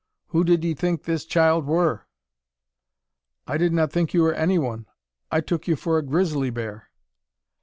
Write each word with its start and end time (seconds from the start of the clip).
Who 0.29 0.43
did 0.43 0.65
'ee 0.65 0.73
think 0.73 1.03
this 1.03 1.25
child 1.25 1.67
wur?" 1.67 2.01
"I 3.45 3.59
did 3.59 3.71
not 3.71 3.91
think 3.91 4.15
you 4.15 4.23
were 4.23 4.33
anyone. 4.33 4.87
I 5.31 5.41
took 5.41 5.67
you 5.67 5.75
for 5.75 5.99
a 5.99 6.03
grizzly 6.03 6.49
bear." 6.49 6.89